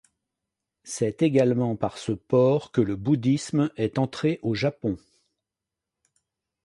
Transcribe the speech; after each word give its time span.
C'est 0.83 1.21
également 1.21 1.75
par 1.75 1.99
ce 1.99 2.11
port 2.11 2.71
que 2.71 2.81
le 2.81 2.95
bouddhisme 2.95 3.69
est 3.77 3.99
entré 3.99 4.39
au 4.41 4.55
Japon. 4.55 4.97